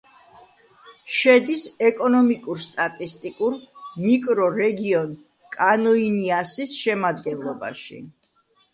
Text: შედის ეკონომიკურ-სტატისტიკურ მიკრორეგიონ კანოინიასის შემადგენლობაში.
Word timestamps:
შედის 1.17 1.65
ეკონომიკურ-სტატისტიკურ 1.89 3.59
მიკრორეგიონ 4.07 5.15
კანოინიასის 5.61 6.77
შემადგენლობაში. 6.83 8.05